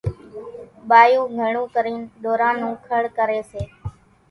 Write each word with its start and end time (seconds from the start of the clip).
ٻايوُن 0.89 1.27
گھڻون 1.39 1.65
ڪرينَ 1.75 1.97
ڍوران 2.23 2.55
نون 2.61 2.73
کڙ 2.87 3.03
ڪريَ 3.17 3.39
سي۔ 3.51 3.61